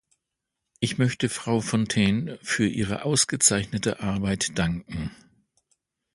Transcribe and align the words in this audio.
Ich 0.79 0.97
möchte 0.97 1.29
Frau 1.29 1.59
Fontaine 1.61 2.39
für 2.41 2.65
ihre 2.65 3.03
ausgezeichnete 3.05 3.99
Arbeit 3.99 4.57
danken. 4.57 5.11